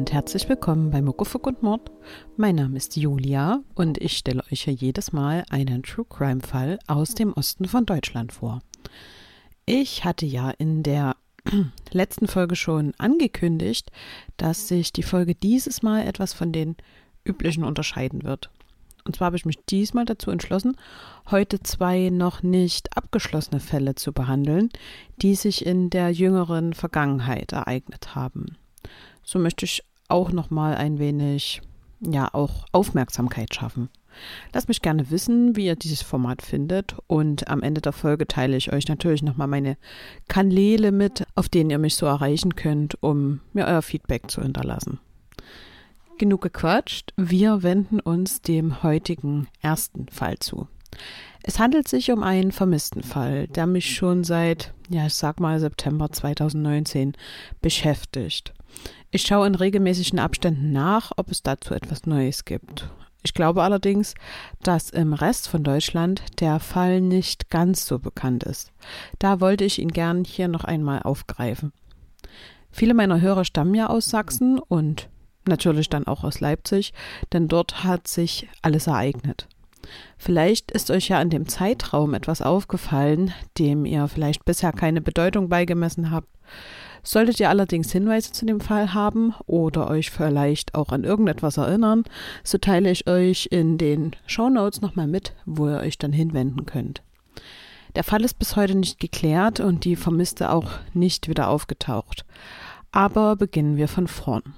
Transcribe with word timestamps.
Und 0.00 0.14
herzlich 0.14 0.48
willkommen 0.48 0.90
bei 0.90 1.02
Muckefuck 1.02 1.46
und 1.46 1.62
Mord. 1.62 1.90
Mein 2.38 2.54
Name 2.54 2.78
ist 2.78 2.96
Julia 2.96 3.62
und 3.74 3.98
ich 3.98 4.16
stelle 4.16 4.42
euch 4.50 4.62
hier 4.62 4.72
jedes 4.72 5.12
Mal 5.12 5.44
einen 5.50 5.82
True 5.82 6.06
Crime 6.08 6.40
Fall 6.40 6.78
aus 6.86 7.14
dem 7.14 7.34
Osten 7.34 7.66
von 7.66 7.84
Deutschland 7.84 8.32
vor. 8.32 8.62
Ich 9.66 10.06
hatte 10.06 10.24
ja 10.24 10.52
in 10.52 10.82
der 10.82 11.16
letzten 11.92 12.28
Folge 12.28 12.56
schon 12.56 12.94
angekündigt, 12.96 13.90
dass 14.38 14.68
sich 14.68 14.94
die 14.94 15.02
Folge 15.02 15.34
dieses 15.34 15.82
Mal 15.82 16.06
etwas 16.06 16.32
von 16.32 16.50
den 16.50 16.76
üblichen 17.22 17.62
unterscheiden 17.62 18.22
wird. 18.22 18.48
Und 19.04 19.16
zwar 19.16 19.26
habe 19.26 19.36
ich 19.36 19.44
mich 19.44 19.58
diesmal 19.66 20.06
dazu 20.06 20.30
entschlossen, 20.30 20.78
heute 21.30 21.62
zwei 21.62 22.08
noch 22.08 22.42
nicht 22.42 22.96
abgeschlossene 22.96 23.60
Fälle 23.60 23.96
zu 23.96 24.14
behandeln, 24.14 24.70
die 25.20 25.34
sich 25.34 25.66
in 25.66 25.90
der 25.90 26.10
jüngeren 26.10 26.72
Vergangenheit 26.72 27.52
ereignet 27.52 28.14
haben. 28.14 28.56
So 29.22 29.38
möchte 29.38 29.66
ich 29.66 29.84
auch 30.10 30.32
noch 30.32 30.50
mal 30.50 30.74
ein 30.74 30.98
wenig 30.98 31.62
ja 32.00 32.28
auch 32.32 32.64
Aufmerksamkeit 32.72 33.54
schaffen. 33.54 33.90
Lasst 34.52 34.68
mich 34.68 34.82
gerne 34.82 35.10
wissen, 35.10 35.54
wie 35.54 35.66
ihr 35.66 35.76
dieses 35.76 36.02
Format 36.02 36.42
findet 36.42 36.96
und 37.06 37.48
am 37.48 37.62
Ende 37.62 37.80
der 37.80 37.92
Folge 37.92 38.26
teile 38.26 38.56
ich 38.56 38.72
euch 38.72 38.88
natürlich 38.88 39.22
noch 39.22 39.36
mal 39.36 39.46
meine 39.46 39.76
Kanäle 40.28 40.92
mit, 40.92 41.26
auf 41.36 41.48
denen 41.48 41.70
ihr 41.70 41.78
mich 41.78 41.94
so 41.94 42.06
erreichen 42.06 42.56
könnt, 42.56 43.00
um 43.02 43.40
mir 43.52 43.66
euer 43.66 43.82
Feedback 43.82 44.30
zu 44.30 44.42
hinterlassen 44.42 44.98
genug 46.20 46.42
gequatscht. 46.42 47.12
Wir 47.16 47.64
wenden 47.64 47.98
uns 47.98 48.42
dem 48.42 48.84
heutigen 48.84 49.48
ersten 49.62 50.06
Fall 50.10 50.38
zu. 50.38 50.68
Es 51.42 51.58
handelt 51.58 51.88
sich 51.88 52.12
um 52.12 52.22
einen 52.22 52.52
vermissten 52.52 53.02
Fall, 53.02 53.48
der 53.48 53.66
mich 53.66 53.94
schon 53.96 54.22
seit, 54.22 54.74
ja, 54.90 55.06
ich 55.06 55.14
sag 55.14 55.40
mal 55.40 55.58
September 55.58 56.12
2019 56.12 57.14
beschäftigt. 57.62 58.52
Ich 59.10 59.22
schaue 59.22 59.46
in 59.46 59.54
regelmäßigen 59.54 60.18
Abständen 60.18 60.72
nach, 60.72 61.12
ob 61.16 61.30
es 61.30 61.42
dazu 61.42 61.74
etwas 61.74 62.06
Neues 62.06 62.44
gibt. 62.44 62.88
Ich 63.22 63.34
glaube 63.34 63.62
allerdings, 63.62 64.14
dass 64.62 64.90
im 64.90 65.12
Rest 65.12 65.48
von 65.48 65.62
Deutschland 65.62 66.22
der 66.40 66.58
Fall 66.58 67.00
nicht 67.00 67.50
ganz 67.50 67.84
so 67.86 67.98
bekannt 67.98 68.44
ist. 68.44 68.72
Da 69.18 69.40
wollte 69.40 69.64
ich 69.64 69.78
ihn 69.78 69.90
gern 69.90 70.24
hier 70.24 70.48
noch 70.48 70.64
einmal 70.64 71.02
aufgreifen. 71.02 71.72
Viele 72.70 72.94
meiner 72.94 73.20
Hörer 73.20 73.44
stammen 73.44 73.74
ja 73.74 73.88
aus 73.88 74.06
Sachsen 74.06 74.58
und 74.58 75.08
natürlich 75.46 75.88
dann 75.88 76.06
auch 76.06 76.24
aus 76.24 76.40
Leipzig, 76.40 76.94
denn 77.32 77.48
dort 77.48 77.84
hat 77.84 78.08
sich 78.08 78.48
alles 78.62 78.86
ereignet. 78.86 79.48
Vielleicht 80.16 80.70
ist 80.70 80.90
euch 80.90 81.08
ja 81.08 81.20
in 81.20 81.30
dem 81.30 81.48
Zeitraum 81.48 82.14
etwas 82.14 82.42
aufgefallen, 82.42 83.32
dem 83.58 83.84
ihr 83.84 84.08
vielleicht 84.08 84.44
bisher 84.44 84.72
keine 84.72 85.00
Bedeutung 85.00 85.48
beigemessen 85.48 86.10
habt. 86.10 86.28
Solltet 87.02 87.40
ihr 87.40 87.48
allerdings 87.48 87.92
Hinweise 87.92 88.32
zu 88.32 88.44
dem 88.46 88.60
Fall 88.60 88.92
haben 88.92 89.34
oder 89.46 89.88
euch 89.88 90.10
vielleicht 90.10 90.74
auch 90.74 90.90
an 90.90 91.04
irgendetwas 91.04 91.56
erinnern, 91.56 92.04
so 92.44 92.58
teile 92.58 92.90
ich 92.90 93.08
euch 93.08 93.48
in 93.50 93.78
den 93.78 94.16
Show 94.26 94.50
Notes 94.50 94.80
nochmal 94.80 95.06
mit, 95.06 95.34
wo 95.46 95.68
ihr 95.68 95.78
euch 95.78 95.98
dann 95.98 96.12
hinwenden 96.12 96.66
könnt. 96.66 97.02
Der 97.96 98.04
Fall 98.04 98.22
ist 98.24 98.38
bis 98.38 98.54
heute 98.56 98.76
nicht 98.76 99.00
geklärt 99.00 99.60
und 99.60 99.84
die 99.84 99.96
Vermisste 99.96 100.52
auch 100.52 100.70
nicht 100.94 101.28
wieder 101.28 101.48
aufgetaucht. 101.48 102.24
Aber 102.92 103.36
beginnen 103.36 103.76
wir 103.76 103.88
von 103.88 104.06
vorn. 104.06 104.54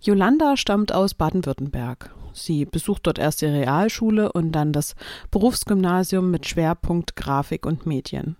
Jolanda 0.00 0.56
stammt 0.56 0.92
aus 0.92 1.14
Baden-Württemberg. 1.14 2.14
Sie 2.32 2.64
besucht 2.64 3.06
dort 3.06 3.18
erst 3.18 3.42
die 3.42 3.46
Realschule 3.46 4.32
und 4.32 4.52
dann 4.52 4.72
das 4.72 4.94
Berufsgymnasium 5.30 6.30
mit 6.30 6.48
Schwerpunkt 6.48 7.16
Grafik 7.16 7.66
und 7.66 7.86
Medien. 7.86 8.36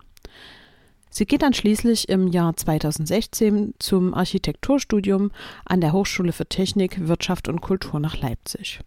Sie 1.13 1.25
geht 1.25 1.41
dann 1.41 1.53
schließlich 1.53 2.07
im 2.07 2.29
Jahr 2.29 2.55
2016 2.55 3.73
zum 3.79 4.13
Architekturstudium 4.13 5.31
an 5.65 5.81
der 5.81 5.91
Hochschule 5.91 6.31
für 6.31 6.45
Technik, 6.45 7.05
Wirtschaft 7.07 7.49
und 7.49 7.59
Kultur 7.59 7.99
nach 7.99 8.17
Leipzig. 8.17 8.79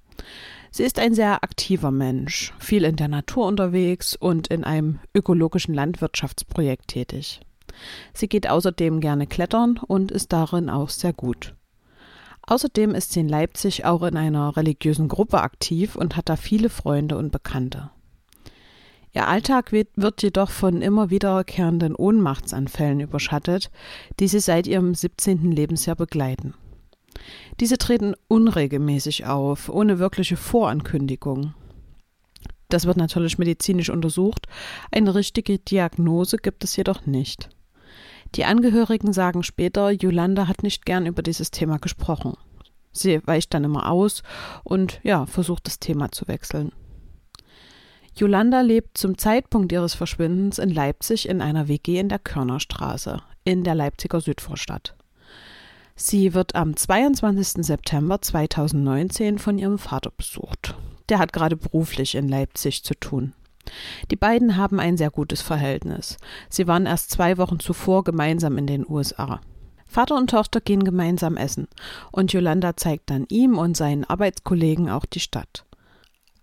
Sie 0.71 0.85
ist 0.85 0.99
ein 0.99 1.15
sehr 1.15 1.45
aktiver 1.45 1.91
Mensch, 1.91 2.55
viel 2.59 2.85
in 2.85 2.97
der 2.97 3.09
Natur 3.09 3.47
unterwegs 3.47 4.17
und 4.17 4.49
in 4.49 4.65
einem 4.65 5.01
ökologischen 5.15 5.75
Landwirtschaftsprojekt 5.75 6.89
tätig. 6.89 7.41
Sie 8.15 8.29
geht 8.29 8.49
außerdem 8.49 9.01
gerne 9.01 9.27
klettern 9.27 9.79
und 9.87 10.11
ist 10.11 10.33
darin 10.33 10.71
auch 10.71 10.89
sehr 10.89 11.13
gut. 11.13 11.55
Außerdem 12.47 12.95
ist 12.95 13.13
sie 13.13 13.21
in 13.21 13.29
Leipzig 13.29 13.85
auch 13.85 14.03
in 14.03 14.17
einer 14.17 14.57
religiösen 14.57 15.09
Gruppe 15.09 15.43
aktiv 15.43 15.95
und 15.95 16.17
hat 16.17 16.31
da 16.31 16.37
viele 16.37 16.71
Freunde 16.71 17.19
und 17.19 17.33
Bekannte. 17.33 17.91
Ihr 19.15 19.29
Alltag 19.29 19.71
wird 19.71 20.23
jedoch 20.23 20.51
von 20.51 20.83
immer 20.83 21.09
wiederkehrenden 21.09 21.95
Ohnmachtsanfällen 21.95 22.99
überschattet, 22.99 23.71
die 24.19 24.27
sie 24.27 24.41
seit 24.41 24.67
ihrem 24.67 24.93
17. 24.93 25.53
Lebensjahr 25.53 25.95
begleiten. 25.95 26.55
Diese 27.61 27.79
treten 27.79 28.15
unregelmäßig 28.27 29.25
auf, 29.27 29.69
ohne 29.69 30.01
wirkliche 30.01 30.37
Vorankündigung. 30.37 31.55
Das 32.69 32.87
wird 32.87 32.97
natürlich 32.97 33.39
medizinisch 33.39 33.89
untersucht, 33.89 34.49
eine 34.91 35.15
richtige 35.15 35.61
Diagnose 35.61 36.39
gibt 36.39 36.65
es 36.65 36.75
jedoch 36.75 37.07
nicht. 37.07 37.51
Die 38.35 38.45
Angehörigen 38.45 39.13
sagen 39.13 39.45
später, 39.45 39.91
Yolanda 39.93 40.49
hat 40.49 40.65
nicht 40.65 40.85
gern 40.85 41.07
über 41.07 41.23
dieses 41.23 41.53
Thema 41.53 41.79
gesprochen. 41.79 42.35
Sie 42.91 43.25
weicht 43.27 43.55
dann 43.55 43.63
immer 43.63 43.91
aus 43.91 44.25
und 44.65 44.99
ja, 45.05 45.27
versucht 45.27 45.69
das 45.69 45.79
Thema 45.79 46.11
zu 46.11 46.27
wechseln. 46.27 46.73
Yolanda 48.17 48.61
lebt 48.61 48.97
zum 48.97 49.19
Zeitpunkt 49.19 49.73
ihres 49.73 49.95
Verschwindens 49.95 50.59
in 50.59 50.71
Leipzig 50.71 51.29
in 51.29 51.41
einer 51.41 51.67
WG 51.67 51.99
in 51.99 52.09
der 52.09 52.21
Körnerstraße 52.21 53.21
in 53.43 53.65
der 53.65 53.75
Leipziger 53.75 54.21
Südvorstadt. 54.21 54.95
Sie 55.97 56.33
wird 56.33 56.55
am 56.55 56.77
22. 56.77 57.65
September 57.65 58.21
2019 58.21 59.39
von 59.39 59.59
ihrem 59.59 59.79
Vater 59.79 60.13
besucht. 60.17 60.77
Der 61.09 61.19
hat 61.19 61.33
gerade 61.33 61.57
beruflich 61.57 62.15
in 62.15 62.29
Leipzig 62.29 62.85
zu 62.85 62.95
tun. 62.95 63.35
Die 64.11 64.17
beiden 64.17 64.57
haben 64.57 64.79
ein 64.79 64.97
sehr 64.97 65.11
gutes 65.11 65.43
Verhältnis. 65.43 66.17
Sie 66.49 66.69
waren 66.69 66.87
erst 66.87 67.11
zwei 67.11 67.37
Wochen 67.37 67.59
zuvor 67.59 68.05
gemeinsam 68.05 68.59
in 68.59 68.67
den 68.67 68.89
USA. 68.89 69.41
Vater 69.87 70.17
und 70.17 70.31
Tochter 70.31 70.61
gehen 70.61 70.85
gemeinsam 70.85 71.37
essen 71.37 71.67
und 72.13 72.33
Yolanda 72.33 72.77
zeigt 72.77 73.11
dann 73.11 73.27
ihm 73.29 73.59
und 73.59 73.77
seinen 73.77 74.05
Arbeitskollegen 74.05 74.89
auch 74.89 75.05
die 75.05 75.21
Stadt. 75.21 75.65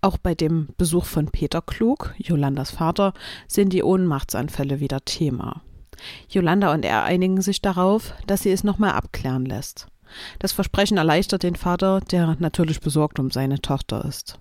Auch 0.02 0.18
bei 0.18 0.34
dem 0.34 0.70
Besuch 0.78 1.06
von 1.06 1.28
Peter 1.28 1.62
Klug, 1.62 2.16
Jolandas 2.18 2.72
Vater, 2.72 3.14
sind 3.48 3.72
die 3.72 3.84
Ohnmachtsanfälle 3.84 4.80
wieder 4.80 5.06
Thema. 5.06 5.62
Jolanda 6.28 6.74
und 6.74 6.84
er 6.84 7.04
einigen 7.04 7.40
sich 7.42 7.62
darauf, 7.62 8.16
dass 8.26 8.42
sie 8.42 8.52
es 8.52 8.64
nochmal 8.64 8.94
abklären 8.94 9.46
lässt. 9.46 9.86
Das 10.40 10.54
Versprechen 10.54 10.98
erleichtert 10.98 11.44
den 11.44 11.56
Vater, 11.56 12.02
der 12.02 12.36
natürlich 12.40 12.82
besorgt 12.82 13.20
um 13.20 13.30
seine 13.30 13.62
Tochter 13.62 14.04
ist. 14.04 14.40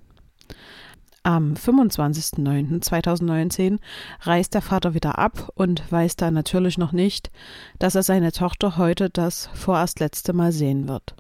Am 1.22 1.53
25.09.2019 1.53 3.78
reist 4.22 4.54
der 4.54 4.62
Vater 4.62 4.94
wieder 4.94 5.19
ab 5.19 5.50
und 5.54 5.93
weiß 5.93 6.16
da 6.16 6.31
natürlich 6.31 6.78
noch 6.78 6.93
nicht, 6.93 7.31
dass 7.78 7.94
er 7.94 8.03
seine 8.03 8.32
Tochter 8.32 8.78
heute 8.78 9.10
das 9.10 9.50
vorerst 9.53 10.00
letzte 10.00 10.32
Mal 10.32 10.53
sehen 10.53 10.88
wird. 10.88 11.15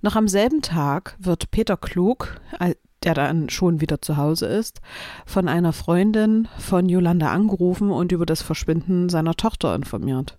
Noch 0.00 0.16
am 0.16 0.26
selben 0.26 0.62
Tag 0.62 1.14
wird 1.20 1.52
Peter 1.52 1.76
Klug, 1.76 2.40
der 3.04 3.14
dann 3.14 3.48
schon 3.48 3.80
wieder 3.80 4.00
zu 4.00 4.16
Hause 4.16 4.46
ist, 4.46 4.80
von 5.26 5.48
einer 5.48 5.72
Freundin 5.72 6.48
von 6.58 6.88
Yolanda 6.88 7.30
angerufen 7.30 7.90
und 7.90 8.12
über 8.12 8.26
das 8.26 8.42
Verschwinden 8.42 9.08
seiner 9.08 9.34
Tochter 9.34 9.74
informiert. 9.74 10.38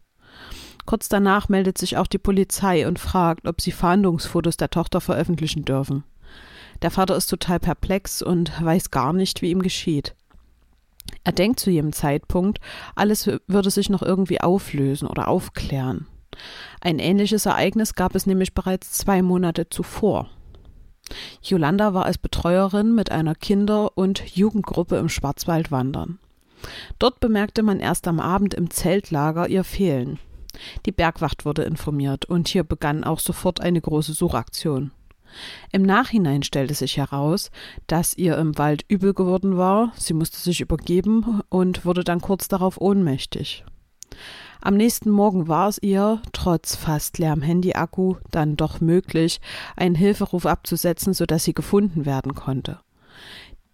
Kurz 0.85 1.07
danach 1.07 1.49
meldet 1.49 1.77
sich 1.77 1.97
auch 1.97 2.07
die 2.07 2.17
Polizei 2.17 2.87
und 2.87 2.99
fragt, 2.99 3.47
ob 3.47 3.61
sie 3.61 3.71
Fahndungsfotos 3.71 4.57
der 4.57 4.69
Tochter 4.69 4.99
veröffentlichen 5.01 5.63
dürfen. 5.63 6.03
Der 6.81 6.91
Vater 6.91 7.15
ist 7.15 7.27
total 7.27 7.59
perplex 7.59 8.21
und 8.21 8.51
weiß 8.61 8.91
gar 8.91 9.13
nicht, 9.13 9.41
wie 9.41 9.51
ihm 9.51 9.61
geschieht. 9.61 10.15
Er 11.23 11.31
denkt 11.31 11.59
zu 11.59 11.71
jedem 11.71 11.93
Zeitpunkt, 11.93 12.59
alles 12.95 13.29
würde 13.47 13.69
sich 13.69 13.89
noch 13.89 14.01
irgendwie 14.01 14.41
auflösen 14.41 15.07
oder 15.07 15.29
aufklären. 15.29 16.07
Ein 16.81 16.99
ähnliches 16.99 17.45
Ereignis 17.45 17.95
gab 17.95 18.15
es 18.15 18.25
nämlich 18.25 18.53
bereits 18.53 18.91
zwei 18.91 19.21
Monate 19.21 19.69
zuvor. 19.69 20.29
Yolanda 21.41 21.93
war 21.93 22.05
als 22.05 22.17
Betreuerin 22.17 22.95
mit 22.95 23.11
einer 23.11 23.35
Kinder- 23.35 23.97
und 23.97 24.35
Jugendgruppe 24.35 24.97
im 24.97 25.09
Schwarzwald 25.09 25.71
wandern. 25.71 26.19
Dort 26.99 27.19
bemerkte 27.19 27.63
man 27.63 27.79
erst 27.79 28.07
am 28.07 28.19
Abend 28.19 28.53
im 28.53 28.69
Zeltlager 28.69 29.49
ihr 29.49 29.63
Fehlen. 29.63 30.19
Die 30.85 30.91
Bergwacht 30.91 31.45
wurde 31.45 31.63
informiert 31.63 32.25
und 32.25 32.47
hier 32.47 32.63
begann 32.63 33.03
auch 33.03 33.19
sofort 33.19 33.59
eine 33.61 33.81
große 33.81 34.13
Suchaktion. 34.13 34.91
Im 35.71 35.81
Nachhinein 35.81 36.43
stellte 36.43 36.75
sich 36.75 36.97
heraus, 36.97 37.49
dass 37.87 38.15
ihr 38.15 38.37
im 38.37 38.57
Wald 38.57 38.85
übel 38.87 39.13
geworden 39.13 39.57
war, 39.57 39.91
sie 39.95 40.13
musste 40.13 40.37
sich 40.37 40.61
übergeben 40.61 41.41
und 41.49 41.85
wurde 41.85 42.03
dann 42.03 42.21
kurz 42.21 42.47
darauf 42.47 42.79
ohnmächtig. 42.79 43.65
Am 44.65 44.75
nächsten 44.75 45.09
Morgen 45.09 45.49
war 45.49 45.67
es 45.67 45.77
ihr, 45.83 46.21
trotz 46.31 46.77
fast 46.77 47.17
leerem 47.17 47.41
Handyakku, 47.41 48.15
dann 48.31 48.55
doch 48.55 48.79
möglich, 48.79 49.41
einen 49.75 49.93
Hilferuf 49.93 50.45
abzusetzen, 50.45 51.13
sodass 51.13 51.43
sie 51.43 51.53
gefunden 51.53 52.05
werden 52.05 52.33
konnte. 52.33 52.79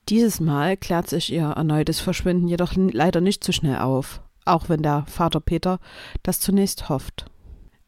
Dieses 0.09 0.39
Mal 0.39 0.77
klärt 0.77 1.07
sich 1.07 1.31
ihr 1.31 1.44
erneutes 1.44 2.00
Verschwinden 2.00 2.47
jedoch 2.47 2.74
leider 2.75 3.21
nicht 3.21 3.44
so 3.44 3.51
schnell 3.51 3.77
auf, 3.77 4.24
auch 4.45 4.68
wenn 4.68 4.81
der 4.81 5.06
Vater 5.06 5.41
Peter 5.41 5.77
das 6.24 6.39
zunächst 6.39 6.89
hofft. 6.89 7.27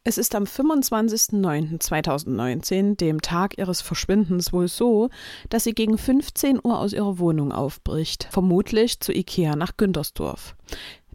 Es 0.04 0.16
ist 0.16 0.36
am 0.36 0.44
25.09.2019, 0.44 2.96
dem 2.96 3.20
Tag 3.20 3.58
ihres 3.58 3.80
Verschwindens, 3.80 4.52
wohl 4.52 4.68
so, 4.68 5.10
dass 5.48 5.64
sie 5.64 5.74
gegen 5.74 5.98
15 5.98 6.60
Uhr 6.62 6.78
aus 6.78 6.92
ihrer 6.92 7.18
Wohnung 7.18 7.50
aufbricht, 7.50 8.28
vermutlich 8.30 9.00
zu 9.00 9.12
Ikea 9.12 9.56
nach 9.56 9.76
Güntersdorf. 9.76 10.54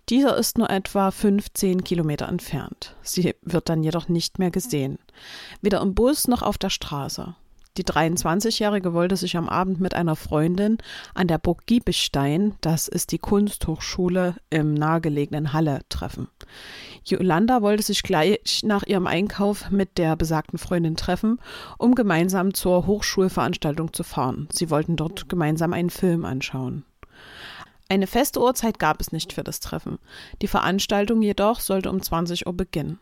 Dieser 0.09 0.37
ist 0.37 0.57
nur 0.57 0.69
etwa 0.69 1.11
15 1.11 1.83
Kilometer 1.83 2.29
entfernt. 2.29 2.95
Sie 3.01 3.35
wird 3.41 3.67
dann 3.67 3.83
jedoch 3.83 4.07
nicht 4.07 4.39
mehr 4.39 4.51
gesehen. 4.51 4.99
Weder 5.61 5.81
im 5.81 5.95
Bus 5.95 6.29
noch 6.29 6.43
auf 6.43 6.57
der 6.57 6.69
Straße. 6.69 7.35
Die 7.75 7.83
23-Jährige 7.83 8.93
wollte 8.93 9.17
sich 9.17 9.35
am 9.35 9.49
Abend 9.49 9.81
mit 9.81 9.93
einer 9.93 10.15
Freundin 10.15 10.77
an 11.13 11.27
der 11.27 11.37
Burg 11.37 11.67
Giebestein, 11.67 12.55
das 12.61 12.87
ist 12.87 13.11
die 13.11 13.19
Kunsthochschule 13.19 14.35
im 14.49 14.73
nahegelegenen 14.73 15.53
Halle, 15.53 15.81
treffen. 15.89 16.29
Yolanda 17.03 17.61
wollte 17.61 17.83
sich 17.83 18.01
gleich 18.01 18.61
nach 18.63 18.83
ihrem 18.83 19.07
Einkauf 19.07 19.69
mit 19.69 19.97
der 19.97 20.15
besagten 20.15 20.57
Freundin 20.57 20.95
treffen, 20.95 21.39
um 21.77 21.93
gemeinsam 21.93 22.53
zur 22.53 22.87
Hochschulveranstaltung 22.87 23.93
zu 23.93 24.03
fahren. 24.03 24.47
Sie 24.51 24.71
wollten 24.71 24.95
dort 24.95 25.29
gemeinsam 25.29 25.73
einen 25.73 25.91
Film 25.91 26.25
anschauen. 26.25 26.83
Eine 27.89 28.07
feste 28.07 28.41
Uhrzeit 28.41 28.79
gab 28.79 28.99
es 28.99 29.13
nicht 29.13 29.31
für 29.31 29.43
das 29.43 29.61
Treffen. 29.61 29.97
Die 30.41 30.47
Veranstaltung 30.47 31.21
jedoch 31.21 31.61
sollte 31.61 31.89
um 31.89 32.01
20 32.01 32.45
Uhr 32.45 32.53
beginnen. 32.53 32.99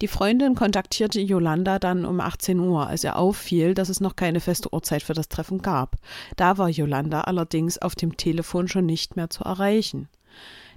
Die 0.00 0.08
Freundin 0.08 0.54
kontaktierte 0.54 1.20
Yolanda 1.20 1.78
dann 1.78 2.04
um 2.04 2.20
18 2.20 2.58
Uhr, 2.58 2.86
als 2.86 3.04
ihr 3.04 3.16
auffiel, 3.16 3.74
dass 3.74 3.88
es 3.88 4.00
noch 4.00 4.16
keine 4.16 4.40
feste 4.40 4.72
Uhrzeit 4.72 5.02
für 5.02 5.14
das 5.14 5.28
Treffen 5.28 5.62
gab. 5.62 5.96
Da 6.36 6.58
war 6.58 6.68
Yolanda 6.68 7.22
allerdings 7.22 7.78
auf 7.78 7.94
dem 7.94 8.16
Telefon 8.16 8.68
schon 8.68 8.86
nicht 8.86 9.16
mehr 9.16 9.30
zu 9.30 9.44
erreichen. 9.44 10.08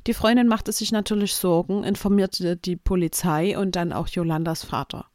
Die 0.07 0.13
Freundin 0.13 0.47
machte 0.47 0.71
sich 0.71 0.91
natürlich 0.91 1.35
Sorgen, 1.35 1.83
informierte 1.83 2.57
die 2.57 2.75
Polizei 2.75 3.57
und 3.57 3.75
dann 3.75 3.93
auch 3.93 4.07
Yolandas 4.07 4.63
Vater. 4.63 5.10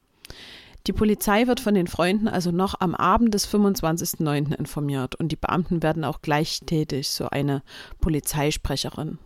Die 0.86 0.92
Polizei 0.92 1.48
wird 1.48 1.58
von 1.58 1.74
den 1.74 1.88
Freunden 1.88 2.28
also 2.28 2.52
noch 2.52 2.80
am 2.80 2.94
Abend 2.94 3.34
des 3.34 3.48
25.09. 3.48 4.54
informiert 4.54 5.16
und 5.16 5.32
die 5.32 5.36
Beamten 5.36 5.82
werden 5.82 6.04
auch 6.04 6.22
gleich 6.22 6.60
tätig, 6.64 7.10
so 7.10 7.28
eine 7.28 7.62
Polizeisprecherin. 8.00 9.18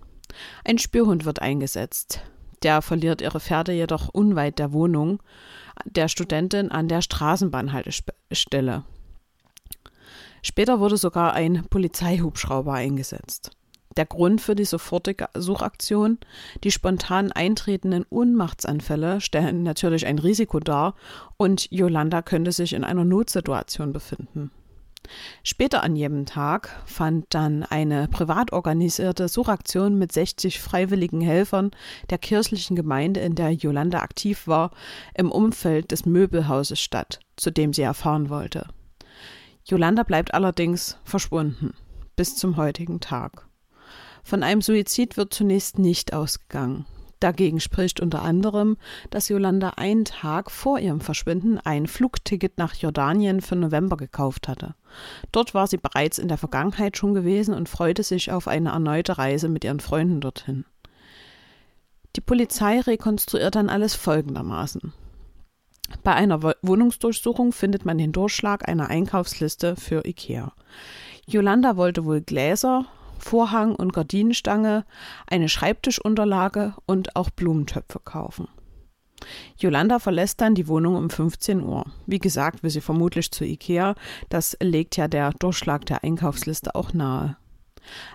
Ein 0.64 0.78
Spürhund 0.78 1.26
wird 1.26 1.42
eingesetzt. 1.42 2.22
Der 2.62 2.80
verliert 2.82 3.20
ihre 3.20 3.40
Pferde 3.40 3.72
jedoch 3.72 4.08
unweit 4.08 4.58
der 4.58 4.72
Wohnung 4.72 5.22
der 5.84 6.08
Studentin 6.08 6.70
an 6.70 6.88
der 6.88 7.02
Straßenbahnhaltestelle. 7.02 8.84
Später 10.42 10.80
wurde 10.80 10.96
sogar 10.96 11.34
ein 11.34 11.66
Polizeihubschrauber 11.68 12.72
eingesetzt. 12.72 13.50
Der 13.96 14.06
Grund 14.06 14.40
für 14.40 14.54
die 14.54 14.64
sofortige 14.64 15.28
Suchaktion, 15.34 16.18
die 16.62 16.70
spontan 16.70 17.32
eintretenden 17.32 18.06
Ohnmachtsanfälle 18.08 19.20
stellen 19.20 19.64
natürlich 19.64 20.06
ein 20.06 20.18
Risiko 20.18 20.60
dar 20.60 20.94
und 21.36 21.70
Yolanda 21.72 22.22
könnte 22.22 22.52
sich 22.52 22.72
in 22.72 22.84
einer 22.84 23.04
Notsituation 23.04 23.92
befinden. 23.92 24.52
Später 25.42 25.82
an 25.82 25.96
jedem 25.96 26.24
Tag 26.24 26.82
fand 26.86 27.26
dann 27.30 27.64
eine 27.64 28.06
privat 28.06 28.52
organisierte 28.52 29.26
Suchaktion 29.26 29.98
mit 29.98 30.12
60 30.12 30.60
freiwilligen 30.60 31.20
Helfern 31.20 31.72
der 32.10 32.18
kirchlichen 32.18 32.76
Gemeinde, 32.76 33.20
in 33.20 33.34
der 33.34 33.50
Yolanda 33.50 34.00
aktiv 34.00 34.46
war, 34.46 34.70
im 35.14 35.32
Umfeld 35.32 35.90
des 35.90 36.06
Möbelhauses 36.06 36.78
statt, 36.78 37.18
zu 37.36 37.50
dem 37.50 37.72
sie 37.72 37.82
erfahren 37.82 38.30
wollte. 38.30 38.68
Yolanda 39.64 40.04
bleibt 40.04 40.32
allerdings 40.32 40.98
verschwunden 41.02 41.74
bis 42.14 42.36
zum 42.36 42.56
heutigen 42.56 43.00
Tag. 43.00 43.49
Von 44.22 44.42
einem 44.42 44.62
Suizid 44.62 45.16
wird 45.16 45.32
zunächst 45.34 45.78
nicht 45.78 46.12
ausgegangen. 46.12 46.86
Dagegen 47.20 47.60
spricht 47.60 48.00
unter 48.00 48.22
anderem, 48.22 48.78
dass 49.10 49.28
Yolanda 49.28 49.74
einen 49.76 50.06
Tag 50.06 50.50
vor 50.50 50.78
ihrem 50.78 51.02
Verschwinden 51.02 51.58
ein 51.58 51.86
Flugticket 51.86 52.56
nach 52.56 52.74
Jordanien 52.74 53.42
für 53.42 53.56
November 53.56 53.98
gekauft 53.98 54.48
hatte. 54.48 54.74
Dort 55.30 55.52
war 55.52 55.66
sie 55.66 55.76
bereits 55.76 56.18
in 56.18 56.28
der 56.28 56.38
Vergangenheit 56.38 56.96
schon 56.96 57.12
gewesen 57.12 57.52
und 57.52 57.68
freute 57.68 58.02
sich 58.02 58.32
auf 58.32 58.48
eine 58.48 58.70
erneute 58.70 59.18
Reise 59.18 59.48
mit 59.48 59.64
ihren 59.64 59.80
Freunden 59.80 60.22
dorthin. 60.22 60.64
Die 62.16 62.22
Polizei 62.22 62.80
rekonstruiert 62.80 63.54
dann 63.54 63.68
alles 63.68 63.94
folgendermaßen. 63.94 64.94
Bei 66.02 66.14
einer 66.14 66.42
Wohnungsdurchsuchung 66.62 67.52
findet 67.52 67.84
man 67.84 67.98
den 67.98 68.12
Durchschlag 68.12 68.66
einer 68.68 68.88
Einkaufsliste 68.88 69.76
für 69.76 70.06
IKEA. 70.06 70.52
Yolanda 71.26 71.76
wollte 71.76 72.04
wohl 72.04 72.22
Gläser, 72.22 72.86
Vorhang 73.20 73.74
und 73.74 73.92
Gardinenstange, 73.92 74.84
eine 75.26 75.48
Schreibtischunterlage 75.48 76.74
und 76.86 77.16
auch 77.16 77.30
Blumentöpfe 77.30 78.00
kaufen. 78.00 78.48
Yolanda 79.58 79.98
verlässt 79.98 80.40
dann 80.40 80.54
die 80.54 80.68
Wohnung 80.68 80.96
um 80.96 81.10
15 81.10 81.62
Uhr. 81.62 81.84
Wie 82.06 82.18
gesagt, 82.18 82.62
will 82.62 82.70
sie 82.70 82.80
vermutlich 82.80 83.30
zu 83.30 83.44
Ikea, 83.44 83.94
das 84.28 84.56
legt 84.62 84.96
ja 84.96 85.08
der 85.08 85.32
Durchschlag 85.32 85.84
der 85.86 86.02
Einkaufsliste 86.04 86.74
auch 86.74 86.92
nahe. 86.92 87.36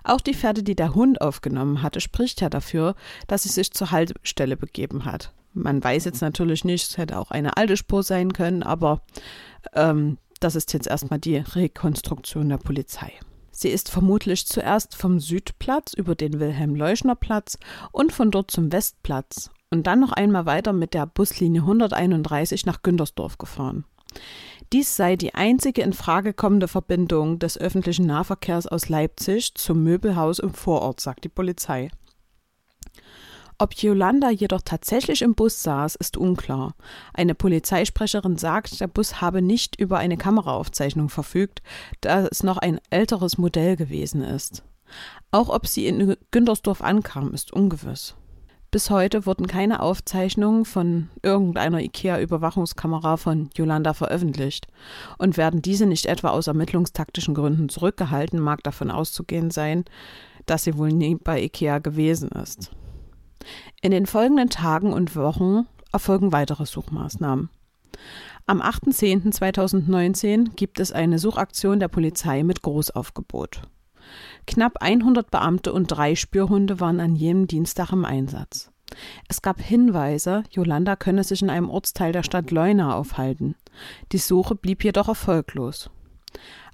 Auch 0.04 0.22
die 0.22 0.34
Pferde, 0.34 0.64
die 0.64 0.76
der 0.76 0.96
Hund 0.96 1.22
aufgenommen 1.22 1.82
hatte, 1.82 2.02
spricht 2.02 2.42
ja 2.42 2.50
dafür, 2.50 2.96
dass 3.28 3.44
sie 3.44 3.50
sich 3.50 3.72
zur 3.72 3.92
Haltestelle 3.92 4.58
begeben 4.58 5.06
hat. 5.06 5.34
Man 5.54 5.84
weiß 5.84 6.06
jetzt 6.06 6.22
natürlich 6.22 6.66
nicht, 6.66 6.90
es 6.90 6.98
hätte 6.98 7.18
auch 7.18 7.32
eine 7.32 7.58
alte 7.58 7.78
Spur 7.78 8.04
sein 8.04 8.34
können, 8.34 8.62
aber 8.62 9.02
ähm, 9.74 10.18
das 10.40 10.56
ist 10.56 10.74
jetzt 10.74 10.88
erstmal 10.88 11.20
die 11.20 11.38
Rekonstruktion 11.38 12.50
der 12.50 12.58
Polizei. 12.58 13.14
Sie 13.58 13.70
ist 13.70 13.90
vermutlich 13.90 14.46
zuerst 14.48 14.96
vom 14.96 15.22
Südplatz 15.22 15.94
über 15.94 16.14
den 16.14 16.42
Wilhelm-Leuschner-Platz 16.42 17.58
und 17.94 18.12
von 18.12 18.30
dort 18.30 18.52
zum 18.52 18.70
Westplatz 18.74 19.50
und 19.72 19.88
dann 19.88 20.02
noch 20.02 20.12
einmal 20.12 20.46
weiter 20.46 20.74
mit 20.74 20.94
der 20.94 21.06
Buslinie 21.06 21.62
131 21.62 22.66
nach 22.66 22.84
Güntersdorf 22.84 23.38
gefahren. 23.38 23.86
Dies 24.74 24.98
sei 24.98 25.16
die 25.16 25.36
einzige 25.36 25.84
in 25.84 25.94
Frage 25.94 26.34
kommende 26.34 26.68
Verbindung 26.68 27.40
des 27.40 27.58
öffentlichen 27.58 28.06
Nahverkehrs 28.06 28.68
aus 28.68 28.90
Leipzig 28.90 29.56
zum 29.56 29.84
Möbelhaus 29.84 30.40
im 30.40 30.54
Vorort, 30.54 31.00
sagt 31.00 31.24
die 31.24 31.30
Polizei. 31.30 31.90
Ob 33.58 33.74
Yolanda 33.76 34.30
jedoch 34.30 34.62
tatsächlich 34.66 35.22
im 35.22 35.34
Bus 35.34 35.64
saß, 35.64 35.96
ist 35.96 36.18
unklar. 36.18 36.76
Eine 37.14 37.36
Polizeisprecherin 37.36 38.38
sagt, 38.38 38.82
der 38.82 38.88
Bus 38.88 39.22
habe 39.22 39.42
nicht 39.42 39.80
über 39.80 39.98
eine 39.98 40.18
Kameraaufzeichnung 40.18 41.08
verfügt, 41.08 41.62
da 42.02 42.26
es 42.26 42.44
noch 42.44 42.58
ein 42.58 42.82
älteres 42.90 43.38
Modell 43.38 43.78
gewesen 43.78 44.22
ist. 44.22 44.64
Auch 45.32 45.48
ob 45.48 45.68
sie 45.68 45.88
in 45.88 46.18
Güntersdorf 46.32 46.82
ankam, 46.82 47.34
ist 47.34 47.54
ungewiss. 47.54 48.16
Bis 48.72 48.90
heute 48.90 49.26
wurden 49.26 49.48
keine 49.48 49.80
Aufzeichnungen 49.82 50.66
von 50.66 51.10
irgendeiner 51.22 51.80
IKEA-Überwachungskamera 51.80 53.16
von 53.16 53.50
Yolanda 53.56 53.94
veröffentlicht. 53.94 54.68
Und 55.18 55.38
werden 55.38 55.62
diese 55.62 55.86
nicht 55.86 56.08
etwa 56.08 56.32
aus 56.32 56.48
ermittlungstaktischen 56.48 57.36
Gründen 57.36 57.70
zurückgehalten, 57.70 58.38
mag 58.38 58.64
davon 58.64 58.92
auszugehen 58.92 59.50
sein, 59.50 59.86
dass 60.46 60.66
sie 60.66 60.78
wohl 60.78 60.90
nie 60.90 61.16
bei 61.16 61.42
IKEA 61.42 61.80
gewesen 61.80 62.30
ist. 62.32 62.72
In 63.82 63.92
den 63.92 64.06
folgenden 64.06 64.50
Tagen 64.50 64.94
und 64.94 65.16
Wochen 65.16 65.68
erfolgen 65.92 66.32
weitere 66.32 66.66
Suchmaßnahmen. 66.66 67.50
Am 68.48 68.62
8.10.2019 68.62 70.56
gibt 70.56 70.80
es 70.80 70.92
eine 70.92 71.20
Suchaktion 71.20 71.80
der 71.80 71.88
Polizei 71.88 72.44
mit 72.44 72.62
Großaufgebot. 72.62 73.62
Knapp 74.46 74.82
100 74.82 75.32
Beamte 75.32 75.74
und 75.74 75.88
drei 75.88 76.16
Spürhunde 76.16 76.80
waren 76.80 77.00
an 77.00 77.16
jedem 77.16 77.48
Dienstag 77.48 77.92
im 77.92 78.06
Einsatz. 78.06 78.70
Es 79.28 79.42
gab 79.42 79.60
Hinweise, 79.60 80.44
Yolanda 80.52 80.96
könne 80.96 81.24
sich 81.24 81.42
in 81.42 81.50
einem 81.50 81.70
Ortsteil 81.70 82.12
der 82.12 82.24
Stadt 82.24 82.52
Leuna 82.52 82.96
aufhalten. 82.96 83.56
Die 84.12 84.20
Suche 84.20 84.56
blieb 84.56 84.84
jedoch 84.84 85.08
erfolglos. 85.08 85.90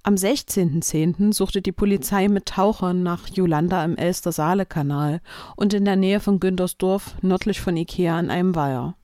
Am 0.03 0.15
16.10. 0.15 1.31
suchte 1.31 1.61
die 1.61 1.71
Polizei 1.71 2.27
mit 2.27 2.47
Tauchern 2.47 3.03
nach 3.03 3.27
Yolanda 3.27 3.85
im 3.85 3.95
Elster-Saale-Kanal 3.97 5.21
und 5.55 5.75
in 5.75 5.85
der 5.85 5.95
Nähe 5.95 6.19
von 6.19 6.39
Güntersdorf, 6.39 7.15
nördlich 7.21 7.61
von 7.61 7.77
Ikea, 7.77 8.17
an 8.17 8.31
einem 8.31 8.55
Weiher. 8.55 8.95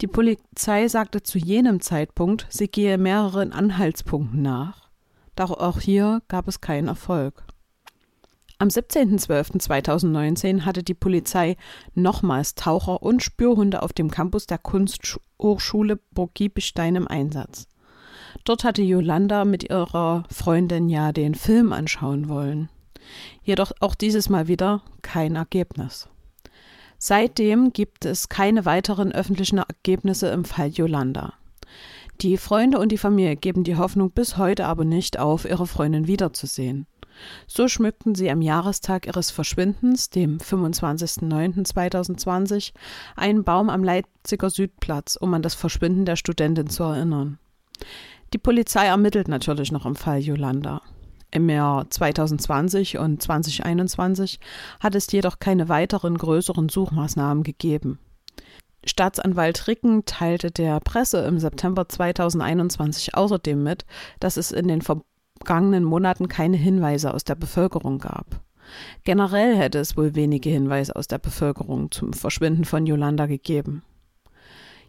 Die 0.00 0.08
Polizei 0.08 0.88
sagte 0.88 1.22
zu 1.22 1.38
jenem 1.38 1.80
Zeitpunkt, 1.80 2.48
sie 2.50 2.66
gehe 2.66 2.98
mehreren 2.98 3.52
Anhaltspunkten 3.52 4.42
nach. 4.42 4.88
Doch 5.36 5.52
auch 5.52 5.78
hier 5.78 6.22
gab 6.26 6.48
es 6.48 6.60
keinen 6.60 6.88
Erfolg. 6.88 7.44
Am 8.58 8.66
17.12.2019 8.66 10.62
hatte 10.62 10.82
die 10.82 10.94
Polizei 10.94 11.56
nochmals 11.94 12.56
Taucher 12.56 13.00
und 13.00 13.22
Spürhunde 13.22 13.82
auf 13.82 13.92
dem 13.92 14.10
Campus 14.10 14.46
der 14.46 14.58
Kunsthochschule 14.58 16.00
Burg 16.10 16.34
Giebestein 16.34 16.96
im 16.96 17.06
Einsatz. 17.06 17.69
Dort 18.44 18.64
hatte 18.64 18.82
Yolanda 18.82 19.44
mit 19.44 19.68
ihrer 19.68 20.24
Freundin 20.30 20.88
ja 20.88 21.12
den 21.12 21.34
Film 21.34 21.72
anschauen 21.72 22.28
wollen. 22.28 22.68
Jedoch 23.42 23.72
auch 23.80 23.94
dieses 23.94 24.28
Mal 24.28 24.48
wieder 24.48 24.82
kein 25.02 25.36
Ergebnis. 25.36 26.08
Seitdem 26.98 27.72
gibt 27.72 28.04
es 28.04 28.28
keine 28.28 28.66
weiteren 28.66 29.12
öffentlichen 29.12 29.58
Ergebnisse 29.58 30.28
im 30.28 30.44
Fall 30.44 30.68
Yolanda. 30.68 31.34
Die 32.20 32.36
Freunde 32.36 32.78
und 32.78 32.92
die 32.92 32.98
Familie 32.98 33.36
geben 33.36 33.64
die 33.64 33.76
Hoffnung 33.76 34.10
bis 34.10 34.36
heute 34.36 34.66
aber 34.66 34.84
nicht 34.84 35.18
auf, 35.18 35.46
ihre 35.46 35.66
Freundin 35.66 36.06
wiederzusehen. 36.06 36.86
So 37.46 37.68
schmückten 37.68 38.14
sie 38.14 38.30
am 38.30 38.42
Jahrestag 38.42 39.06
ihres 39.06 39.30
Verschwindens, 39.30 40.10
dem 40.10 40.36
25.09.2020, 40.38 42.72
einen 43.16 43.44
Baum 43.44 43.70
am 43.70 43.82
Leipziger 43.82 44.50
Südplatz, 44.50 45.16
um 45.16 45.32
an 45.32 45.40
das 45.40 45.54
Verschwinden 45.54 46.04
der 46.04 46.16
Studentin 46.16 46.68
zu 46.68 46.82
erinnern. 46.82 47.38
Die 48.32 48.38
Polizei 48.38 48.86
ermittelt 48.86 49.26
natürlich 49.26 49.72
noch 49.72 49.86
im 49.86 49.96
Fall 49.96 50.20
Yolanda. 50.20 50.82
Im 51.32 51.48
Jahr 51.48 51.90
2020 51.90 52.98
und 52.98 53.20
2021 53.20 54.38
hat 54.78 54.94
es 54.94 55.10
jedoch 55.10 55.40
keine 55.40 55.68
weiteren 55.68 56.16
größeren 56.16 56.68
Suchmaßnahmen 56.68 57.42
gegeben. 57.42 57.98
Staatsanwalt 58.84 59.66
Ricken 59.66 60.04
teilte 60.06 60.50
der 60.50 60.80
Presse 60.80 61.18
im 61.26 61.38
September 61.38 61.88
2021 61.88 63.14
außerdem 63.14 63.62
mit, 63.62 63.84
dass 64.20 64.36
es 64.36 64.52
in 64.52 64.68
den 64.68 64.80
vergangenen 64.80 65.84
Monaten 65.84 66.28
keine 66.28 66.56
Hinweise 66.56 67.12
aus 67.12 67.24
der 67.24 67.34
Bevölkerung 67.34 67.98
gab. 67.98 68.40
Generell 69.04 69.56
hätte 69.56 69.78
es 69.78 69.96
wohl 69.96 70.14
wenige 70.14 70.50
Hinweise 70.50 70.94
aus 70.94 71.08
der 71.08 71.18
Bevölkerung 71.18 71.90
zum 71.90 72.12
Verschwinden 72.12 72.64
von 72.64 72.86
Yolanda 72.86 73.26
gegeben. 73.26 73.82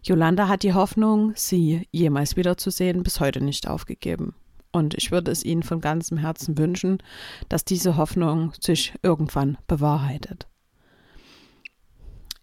Yolanda 0.04 0.48
hat 0.48 0.64
die 0.64 0.74
Hoffnung, 0.74 1.34
sie 1.36 1.88
jemals 1.92 2.36
wiederzusehen, 2.36 3.04
bis 3.04 3.20
heute 3.20 3.42
nicht 3.42 3.68
aufgegeben. 3.68 4.34
Und 4.72 4.94
ich 4.96 5.12
würde 5.12 5.32
es 5.32 5.44
Ihnen 5.44 5.64
von 5.64 5.82
ganzem 5.82 6.18
Herzen 6.18 6.58
wünschen, 6.58 7.04
dass 7.50 7.66
diese 7.66 7.98
Hoffnung 7.98 8.54
sich 8.60 8.94
irgendwann 9.04 9.58
bewahrheitet. 9.68 10.48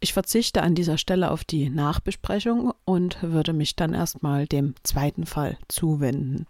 Ich 0.00 0.12
verzichte 0.12 0.62
an 0.62 0.76
dieser 0.76 0.98
Stelle 0.98 1.30
auf 1.30 1.42
die 1.42 1.70
Nachbesprechung 1.70 2.72
und 2.84 3.20
würde 3.22 3.52
mich 3.52 3.74
dann 3.74 3.94
erstmal 3.94 4.46
dem 4.46 4.74
zweiten 4.84 5.26
Fall 5.26 5.58
zuwenden. 5.66 6.46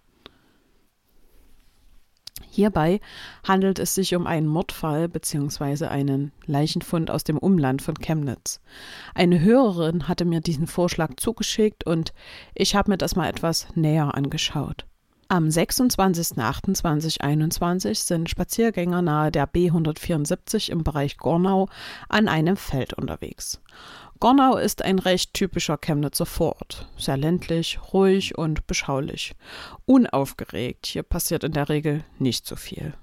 Hierbei 2.58 2.98
handelt 3.46 3.78
es 3.78 3.94
sich 3.94 4.16
um 4.16 4.26
einen 4.26 4.48
Mordfall 4.48 5.08
bzw. 5.08 5.86
einen 5.86 6.32
Leichenfund 6.44 7.08
aus 7.08 7.22
dem 7.22 7.38
Umland 7.38 7.82
von 7.82 7.94
Chemnitz. 7.94 8.60
Eine 9.14 9.40
Hörerin 9.40 10.08
hatte 10.08 10.24
mir 10.24 10.40
diesen 10.40 10.66
Vorschlag 10.66 11.14
zugeschickt 11.18 11.86
und 11.86 12.12
ich 12.56 12.74
habe 12.74 12.90
mir 12.90 12.98
das 12.98 13.14
mal 13.14 13.28
etwas 13.28 13.68
näher 13.76 14.12
angeschaut. 14.16 14.86
Am 15.30 15.48
26.08.2021 15.48 17.96
sind 17.96 18.30
Spaziergänger 18.30 19.02
nahe 19.02 19.30
der 19.30 19.46
B174 19.46 20.70
im 20.70 20.82
Bereich 20.82 21.18
Gornau 21.18 21.68
an 22.08 22.28
einem 22.28 22.56
Feld 22.56 22.94
unterwegs. 22.94 23.60
Gornau 24.20 24.56
ist 24.56 24.82
ein 24.82 24.98
recht 24.98 25.34
typischer 25.34 25.76
Chemnitzer 25.76 26.24
Vorort. 26.24 26.88
Sehr 26.96 27.18
ländlich, 27.18 27.78
ruhig 27.92 28.38
und 28.38 28.66
beschaulich. 28.66 29.34
Unaufgeregt, 29.84 30.86
hier 30.86 31.02
passiert 31.02 31.44
in 31.44 31.52
der 31.52 31.68
Regel 31.68 32.04
nicht 32.18 32.46
so 32.46 32.56
viel. 32.56 32.94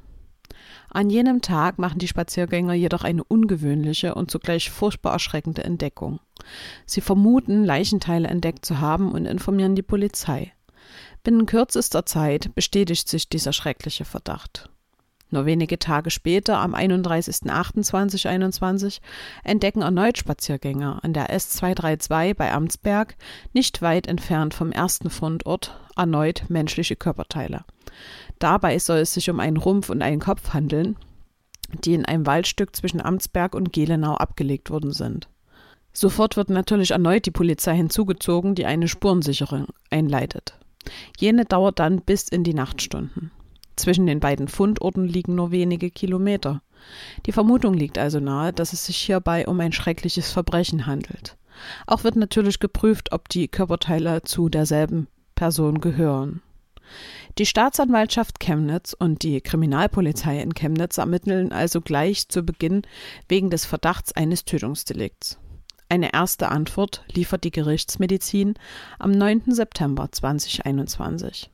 An 0.90 1.12
jenem 1.12 1.44
Tag 1.44 1.78
machen 1.78 2.00
die 2.00 2.08
Spaziergänger 2.08 2.74
jedoch 2.74 3.04
eine 3.04 3.24
ungewöhnliche 3.24 4.16
und 4.16 4.32
zugleich 4.32 4.72
furchtbar 4.72 5.14
erschreckende 5.14 5.64
Entdeckung. 5.64 6.20
Sie 6.88 7.02
vermuten, 7.02 7.64
Leichenteile 7.64 8.30
entdeckt 8.30 8.66
zu 8.66 8.80
haben 8.80 9.12
und 9.12 9.28
informieren 9.28 9.76
die 9.76 9.84
Polizei. 9.84 10.55
Binnen 11.26 11.46
kürzester 11.48 12.06
Zeit 12.06 12.54
bestätigt 12.54 13.10
sich 13.10 13.28
dieser 13.28 13.52
schreckliche 13.52 14.06
Verdacht. 14.06 14.70
Nur 15.32 15.48
wenige 15.48 15.80
Tage 15.80 16.12
später, 16.12 16.60
am 16.60 16.76
31.08.2021, 16.76 19.00
entdecken 19.44 19.82
erneut 19.82 20.20
Spaziergänger 20.20 21.04
an 21.04 21.14
der 21.14 21.36
S232 21.36 22.36
bei 22.36 22.54
Amtsberg, 22.54 23.16
nicht 23.54 23.82
weit 23.82 24.06
entfernt 24.06 24.54
vom 24.54 24.72
ersten 24.72 25.10
Fundort, 25.10 25.76
erneut 25.96 26.44
menschliche 26.50 26.96
Körperteile. 26.96 27.66
Dabei 28.38 28.78
soll 28.78 29.00
es 29.00 29.16
sich 29.16 29.32
um 29.32 29.40
einen 29.40 29.58
Rumpf 29.58 29.90
und 29.90 30.04
einen 30.04 30.22
Kopf 30.22 30.54
handeln, 30.54 30.96
die 31.84 31.96
in 31.96 32.06
einem 32.06 32.28
Waldstück 32.28 32.76
zwischen 32.76 33.02
Amtsberg 33.02 33.56
und 33.56 33.74
Gelenau 33.74 34.14
abgelegt 34.14 34.70
worden 34.70 34.92
sind. 34.92 35.28
Sofort 35.92 36.38
wird 36.38 36.52
natürlich 36.52 36.92
erneut 36.92 37.26
die 37.26 37.32
Polizei 37.32 37.76
hinzugezogen, 37.76 38.54
die 38.54 38.68
eine 38.68 38.88
Spurensicherung 38.88 39.70
einleitet. 39.90 40.60
Jene 41.18 41.46
dauert 41.46 41.80
dann 41.80 42.02
bis 42.02 42.30
in 42.30 42.44
die 42.44 42.54
Nachtstunden. 42.54 43.32
Zwischen 43.76 44.06
den 44.06 44.20
beiden 44.20 44.48
Fundorten 44.48 45.06
liegen 45.06 45.36
nur 45.36 45.52
wenige 45.52 45.90
Kilometer. 45.92 46.62
Die 47.26 47.32
Vermutung 47.32 47.74
liegt 47.74 47.98
also 47.98 48.20
nahe, 48.20 48.54
dass 48.54 48.74
es 48.74 48.86
sich 48.86 48.98
hierbei 48.98 49.48
um 49.48 49.60
ein 49.60 49.74
schreckliches 49.74 50.32
Verbrechen 50.32 50.86
handelt. 50.86 51.38
Auch 51.88 52.04
wird 52.04 52.16
natürlich 52.16 52.60
geprüft, 52.60 53.12
ob 53.12 53.30
die 53.30 53.48
Körperteile 53.48 54.22
zu 54.22 54.50
derselben 54.50 55.08
Person 55.36 55.82
gehören. 55.82 56.42
Die 57.38 57.46
Staatsanwaltschaft 57.46 58.40
Chemnitz 58.40 58.96
und 58.98 59.24
die 59.24 59.42
Kriminalpolizei 59.42 60.40
in 60.40 60.54
Chemnitz 60.54 60.98
ermitteln 60.98 61.52
also 61.52 61.82
gleich 61.82 62.30
zu 62.30 62.44
Beginn 62.44 62.84
wegen 63.28 63.50
des 63.50 63.66
Verdachts 63.66 64.14
eines 64.14 64.46
Tötungsdelikts. 64.46 65.40
Eine 65.88 66.14
erste 66.14 66.50
Antwort 66.50 67.04
liefert 67.12 67.44
die 67.44 67.52
Gerichtsmedizin 67.52 68.56
am 68.98 69.12
9. 69.12 69.44
September 69.48 70.12
2021. 70.12 71.52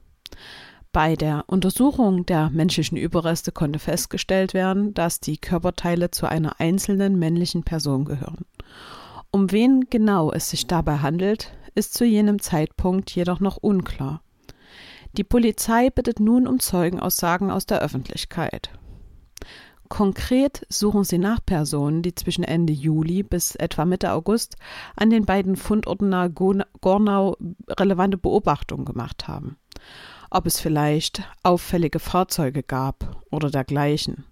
Bei 0.94 1.16
der 1.16 1.46
Untersuchung 1.48 2.26
der 2.26 2.50
menschlichen 2.50 2.98
Überreste 2.98 3.52
konnte 3.52 3.80
festgestellt 3.80 4.54
werden, 4.54 4.94
dass 4.94 5.20
die 5.20 5.38
Körperteile 5.38 6.12
zu 6.12 6.28
einer 6.28 6.60
einzelnen 6.60 7.18
männlichen 7.20 7.64
Person 7.64 8.06
gehören. 8.06 8.46
Um 9.32 9.52
wen 9.52 9.88
genau 9.90 10.32
es 10.32 10.50
sich 10.50 10.68
dabei 10.68 10.98
handelt, 10.98 11.54
ist 11.76 11.94
zu 11.94 12.04
jenem 12.04 12.42
Zeitpunkt 12.42 13.12
jedoch 13.12 13.40
noch 13.40 13.58
unklar. 13.58 14.22
Die 15.18 15.24
Polizei 15.24 15.90
bittet 15.90 16.20
nun 16.20 16.48
um 16.48 16.60
Zeugenaussagen 16.60 17.52
aus 17.52 17.66
der 17.66 17.82
Öffentlichkeit. 17.82 18.70
Konkret 19.92 20.66
suchen 20.70 21.04
sie 21.04 21.18
nach 21.18 21.46
Personen, 21.46 22.02
die 22.02 22.16
zwischen 22.16 22.46
Ende 22.46 22.72
Juli 22.72 23.24
bis 23.24 23.56
etwa 23.56 23.84
Mitte 23.84 24.14
August 24.14 24.56
an 24.96 25.10
den 25.10 25.26
beiden 25.26 25.58
Fundorten 25.58 26.08
nahe 26.08 26.30
Gornau 26.30 27.36
relevante 27.70 28.18
Beobachtungen 28.18 28.86
gemacht 28.86 29.28
haben. 29.28 29.58
Ob 30.30 30.46
es 30.46 30.62
vielleicht 30.62 31.24
auffällige 31.44 32.00
Fahrzeuge 32.00 32.64
gab 32.64 33.22
oder 33.32 33.52
dergleichen. 33.52 34.24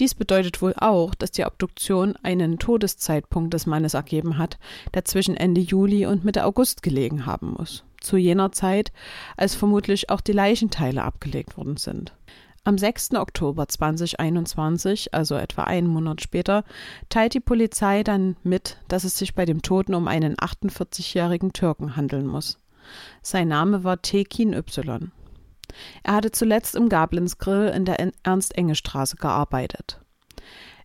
Dies 0.00 0.16
bedeutet 0.16 0.60
wohl 0.60 0.74
auch, 0.76 1.14
dass 1.14 1.30
die 1.30 1.44
Obduktion 1.44 2.16
einen 2.24 2.58
Todeszeitpunkt 2.58 3.54
des 3.54 3.66
Mannes 3.66 3.94
ergeben 3.94 4.38
hat, 4.38 4.58
der 4.92 5.04
zwischen 5.04 5.36
Ende 5.36 5.60
Juli 5.60 6.04
und 6.04 6.24
Mitte 6.24 6.44
August 6.44 6.82
gelegen 6.82 7.26
haben 7.26 7.54
muss. 7.56 7.84
Zu 8.00 8.16
jener 8.16 8.50
Zeit, 8.50 8.90
als 9.36 9.54
vermutlich 9.54 10.10
auch 10.10 10.20
die 10.20 10.32
Leichenteile 10.32 11.04
abgelegt 11.04 11.56
worden 11.56 11.76
sind. 11.76 12.12
Am 12.66 12.78
6. 12.78 13.12
Oktober 13.16 13.68
2021, 13.68 15.12
also 15.12 15.34
etwa 15.34 15.64
einen 15.64 15.86
Monat 15.86 16.22
später, 16.22 16.64
teilt 17.10 17.34
die 17.34 17.40
Polizei 17.40 18.02
dann 18.02 18.36
mit, 18.42 18.78
dass 18.88 19.04
es 19.04 19.18
sich 19.18 19.34
bei 19.34 19.44
dem 19.44 19.60
Toten 19.60 19.94
um 19.94 20.08
einen 20.08 20.34
48-jährigen 20.36 21.52
Türken 21.52 21.94
handeln 21.94 22.26
muss. 22.26 22.58
Sein 23.20 23.48
Name 23.48 23.84
war 23.84 24.00
Tekin 24.00 24.54
Y. 24.54 25.12
Er 26.04 26.14
hatte 26.14 26.30
zuletzt 26.30 26.74
im 26.74 26.88
Gablins 26.88 27.36
Grill 27.36 27.68
in 27.68 27.84
der 27.84 27.98
Ernst-Enge-Straße 28.22 29.16
gearbeitet. 29.16 30.00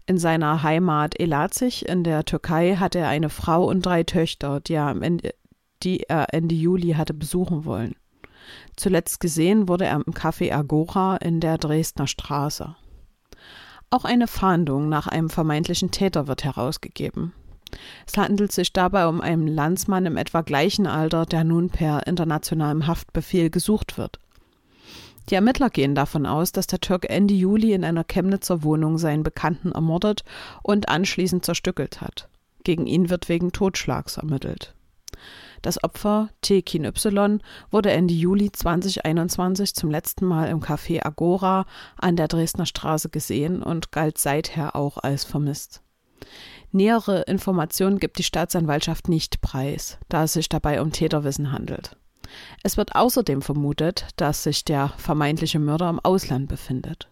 In 0.05 0.17
seiner 0.17 0.63
Heimat 0.63 1.17
Elazig 1.17 1.87
in 1.87 2.03
der 2.03 2.25
Türkei 2.25 2.75
hatte 2.75 2.99
er 2.99 3.07
eine 3.07 3.29
Frau 3.29 3.65
und 3.65 3.85
drei 3.85 4.03
Töchter, 4.03 4.59
die 4.59 4.73
er, 4.73 4.89
Ende, 5.01 5.33
die 5.83 6.01
er 6.01 6.33
Ende 6.33 6.55
Juli 6.55 6.93
hatte 6.93 7.13
besuchen 7.13 7.63
wollen. 7.63 7.95
Zuletzt 8.75 9.19
gesehen 9.19 9.67
wurde 9.67 9.85
er 9.85 9.95
im 9.95 10.13
Café 10.13 10.53
Agora 10.53 11.17
in 11.17 11.39
der 11.39 11.57
Dresdner 11.57 12.07
Straße. 12.07 12.75
Auch 13.89 14.05
eine 14.05 14.27
Fahndung 14.27 14.87
nach 14.87 15.07
einem 15.07 15.29
vermeintlichen 15.29 15.91
Täter 15.91 16.27
wird 16.27 16.43
herausgegeben. 16.43 17.33
Es 18.07 18.17
handelt 18.17 18.51
sich 18.51 18.73
dabei 18.73 19.07
um 19.07 19.21
einen 19.21 19.47
Landsmann 19.47 20.05
im 20.05 20.17
etwa 20.17 20.41
gleichen 20.41 20.87
Alter, 20.87 21.25
der 21.25 21.43
nun 21.43 21.69
per 21.69 22.07
internationalem 22.07 22.87
Haftbefehl 22.87 23.49
gesucht 23.49 23.97
wird. 23.97 24.19
Die 25.29 25.35
Ermittler 25.35 25.69
gehen 25.69 25.93
davon 25.93 26.25
aus, 26.25 26.51
dass 26.51 26.65
der 26.65 26.79
Türke 26.79 27.09
Ende 27.09 27.35
Juli 27.35 27.73
in 27.73 27.83
einer 27.83 28.03
Chemnitzer 28.03 28.63
Wohnung 28.63 28.97
seinen 28.97 29.21
Bekannten 29.21 29.71
ermordet 29.71 30.23
und 30.63 30.89
anschließend 30.89 31.45
zerstückelt 31.45 32.01
hat. 32.01 32.27
Gegen 32.63 32.87
ihn 32.87 33.09
wird 33.09 33.29
wegen 33.29 33.51
Totschlags 33.51 34.17
ermittelt. 34.17 34.73
Das 35.61 35.83
Opfer, 35.83 36.29
Tekin 36.41 36.85
Y, 36.85 37.41
wurde 37.71 37.91
Ende 37.91 38.13
Juli 38.13 38.51
2021 38.51 39.75
zum 39.75 39.91
letzten 39.91 40.25
Mal 40.25 40.49
im 40.49 40.61
Café 40.61 41.05
Agora 41.05 41.65
an 41.97 42.15
der 42.15 42.27
Dresdner 42.27 42.65
Straße 42.65 43.09
gesehen 43.09 43.61
und 43.61 43.91
galt 43.91 44.17
seither 44.17 44.75
auch 44.75 44.97
als 44.97 45.25
vermisst. 45.25 45.81
Nähere 46.71 47.23
Informationen 47.23 47.99
gibt 47.99 48.19
die 48.19 48.23
Staatsanwaltschaft 48.23 49.09
nicht 49.09 49.41
preis, 49.41 49.97
da 50.07 50.23
es 50.23 50.33
sich 50.33 50.49
dabei 50.49 50.81
um 50.81 50.91
Täterwissen 50.91 51.51
handelt. 51.51 51.97
Es 52.63 52.77
wird 52.77 52.95
außerdem 52.95 53.41
vermutet, 53.41 54.07
dass 54.15 54.43
sich 54.43 54.63
der 54.63 54.89
vermeintliche 54.97 55.59
Mörder 55.59 55.89
im 55.89 55.99
Ausland 55.99 56.47
befindet. 56.47 57.09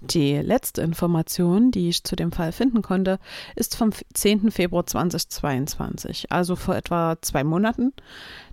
Die 0.00 0.36
letzte 0.36 0.82
Information, 0.82 1.70
die 1.70 1.88
ich 1.88 2.04
zu 2.04 2.16
dem 2.16 2.30
Fall 2.30 2.52
finden 2.52 2.82
konnte, 2.82 3.18
ist 3.54 3.76
vom 3.76 3.90
10. 4.12 4.50
Februar 4.50 4.86
2022, 4.86 6.30
also 6.30 6.54
vor 6.54 6.76
etwa 6.76 7.16
zwei 7.22 7.44
Monaten. 7.44 7.92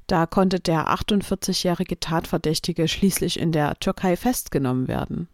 Da 0.08 0.26
konnte 0.26 0.60
der 0.60 0.88
48-jährige 0.88 2.00
Tatverdächtige 2.00 2.88
schließlich 2.88 3.40
in 3.40 3.52
der 3.52 3.78
Türkei 3.80 4.16
festgenommen 4.16 4.88
werden. 4.88 5.28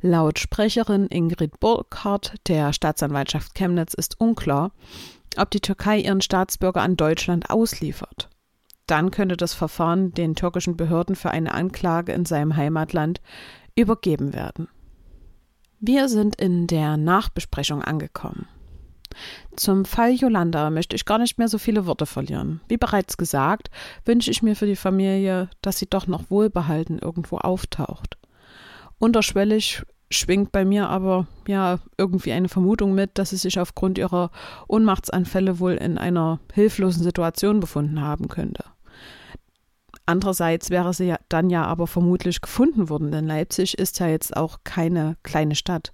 Laut 0.00 0.38
Sprecherin 0.38 1.06
Ingrid 1.06 1.60
Burkhardt 1.60 2.34
der 2.48 2.72
Staatsanwaltschaft 2.72 3.54
Chemnitz 3.54 3.94
ist 3.94 4.20
unklar, 4.20 4.72
ob 5.36 5.50
die 5.50 5.60
Türkei 5.60 5.98
ihren 5.98 6.20
Staatsbürger 6.20 6.82
an 6.82 6.96
Deutschland 6.96 7.50
ausliefert. 7.50 8.28
Dann 8.86 9.10
könnte 9.10 9.36
das 9.36 9.54
Verfahren 9.54 10.12
den 10.12 10.34
türkischen 10.34 10.76
Behörden 10.76 11.14
für 11.14 11.30
eine 11.30 11.54
Anklage 11.54 12.12
in 12.12 12.24
seinem 12.24 12.56
Heimatland 12.56 13.20
übergeben 13.76 14.34
werden. 14.34 14.68
Wir 15.84 16.08
sind 16.08 16.36
in 16.36 16.68
der 16.68 16.96
Nachbesprechung 16.96 17.82
angekommen. 17.82 18.46
Zum 19.56 19.84
Fall 19.84 20.12
Yolanda 20.12 20.70
möchte 20.70 20.94
ich 20.94 21.04
gar 21.04 21.18
nicht 21.18 21.38
mehr 21.38 21.48
so 21.48 21.58
viele 21.58 21.86
Worte 21.86 22.06
verlieren. 22.06 22.60
Wie 22.68 22.76
bereits 22.76 23.16
gesagt, 23.16 23.68
wünsche 24.04 24.30
ich 24.30 24.44
mir 24.44 24.54
für 24.54 24.66
die 24.66 24.76
Familie, 24.76 25.50
dass 25.60 25.80
sie 25.80 25.90
doch 25.90 26.06
noch 26.06 26.30
wohlbehalten 26.30 27.00
irgendwo 27.00 27.38
auftaucht. 27.38 28.16
Unterschwellig 29.00 29.82
schwingt 30.08 30.52
bei 30.52 30.64
mir 30.64 30.88
aber 30.88 31.26
ja 31.48 31.80
irgendwie 31.98 32.30
eine 32.30 32.48
Vermutung 32.48 32.94
mit, 32.94 33.18
dass 33.18 33.30
sie 33.30 33.36
sich 33.36 33.58
aufgrund 33.58 33.98
ihrer 33.98 34.30
Ohnmachtsanfälle 34.68 35.58
wohl 35.58 35.72
in 35.72 35.98
einer 35.98 36.38
hilflosen 36.54 37.02
Situation 37.02 37.58
befunden 37.58 38.00
haben 38.00 38.28
könnte. 38.28 38.62
Andererseits 40.06 40.70
wäre 40.70 40.92
sie 40.92 41.06
ja 41.06 41.18
dann 41.28 41.48
ja 41.50 41.64
aber 41.64 41.86
vermutlich 41.86 42.40
gefunden 42.40 42.88
worden, 42.88 43.12
denn 43.12 43.26
Leipzig 43.26 43.78
ist 43.78 44.00
ja 44.00 44.08
jetzt 44.08 44.36
auch 44.36 44.60
keine 44.64 45.16
kleine 45.22 45.54
Stadt. 45.54 45.92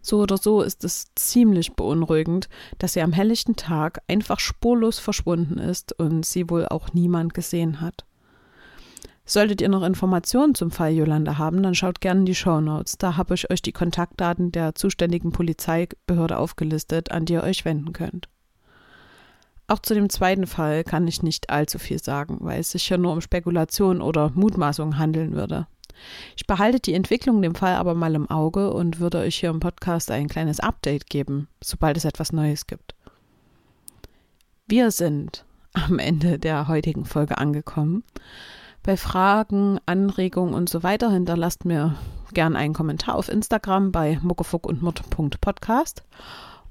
So 0.00 0.20
oder 0.20 0.36
so 0.36 0.62
ist 0.62 0.84
es 0.84 1.06
ziemlich 1.14 1.74
beunruhigend, 1.74 2.48
dass 2.78 2.92
sie 2.92 3.02
am 3.02 3.12
helllichten 3.12 3.56
Tag 3.56 4.00
einfach 4.08 4.40
spurlos 4.40 4.98
verschwunden 4.98 5.58
ist 5.58 5.98
und 5.98 6.24
sie 6.24 6.48
wohl 6.48 6.66
auch 6.66 6.92
niemand 6.92 7.34
gesehen 7.34 7.80
hat. 7.80 8.04
Solltet 9.24 9.60
ihr 9.60 9.68
noch 9.68 9.82
Informationen 9.82 10.54
zum 10.54 10.70
Fall 10.70 10.92
Yolanda 10.92 11.36
haben, 11.36 11.62
dann 11.62 11.74
schaut 11.74 12.00
gerne 12.00 12.20
in 12.20 12.26
die 12.26 12.34
Show 12.34 12.62
Notes. 12.62 12.96
Da 12.96 13.18
habe 13.18 13.34
ich 13.34 13.50
euch 13.50 13.60
die 13.60 13.72
Kontaktdaten 13.72 14.52
der 14.52 14.74
zuständigen 14.74 15.32
Polizeibehörde 15.32 16.38
aufgelistet, 16.38 17.10
an 17.10 17.26
die 17.26 17.34
ihr 17.34 17.42
euch 17.42 17.66
wenden 17.66 17.92
könnt. 17.92 18.30
Auch 19.68 19.80
zu 19.80 19.92
dem 19.92 20.08
zweiten 20.08 20.46
Fall 20.46 20.82
kann 20.82 21.06
ich 21.06 21.22
nicht 21.22 21.50
allzu 21.50 21.78
viel 21.78 22.02
sagen, 22.02 22.38
weil 22.40 22.60
es 22.60 22.70
sich 22.70 22.88
ja 22.88 22.96
nur 22.96 23.12
um 23.12 23.20
Spekulation 23.20 24.00
oder 24.00 24.30
Mutmaßung 24.34 24.96
handeln 24.96 25.34
würde. 25.34 25.66
Ich 26.36 26.46
behalte 26.46 26.80
die 26.80 26.94
Entwicklung 26.94 27.42
dem 27.42 27.54
Fall 27.54 27.74
aber 27.74 27.94
mal 27.94 28.14
im 28.14 28.30
Auge 28.30 28.72
und 28.72 28.98
würde 28.98 29.18
euch 29.18 29.36
hier 29.36 29.50
im 29.50 29.60
Podcast 29.60 30.10
ein 30.10 30.28
kleines 30.28 30.58
Update 30.58 31.10
geben, 31.10 31.48
sobald 31.62 31.98
es 31.98 32.06
etwas 32.06 32.32
Neues 32.32 32.66
gibt. 32.66 32.94
Wir 34.66 34.90
sind 34.90 35.44
am 35.74 35.98
Ende 35.98 36.38
der 36.38 36.68
heutigen 36.68 37.04
Folge 37.04 37.36
angekommen. 37.36 38.04
Bei 38.82 38.96
Fragen, 38.96 39.78
Anregungen 39.84 40.54
und 40.54 40.70
so 40.70 40.82
weiter 40.82 41.10
hinterlasst 41.10 41.66
mir 41.66 41.96
gern 42.32 42.56
einen 42.56 42.74
Kommentar 42.74 43.16
auf 43.16 43.28
Instagram 43.28 43.92
bei 43.92 44.18
muckefuck 44.22 44.66
und 44.66 44.80
mutt.podcast 44.80 46.04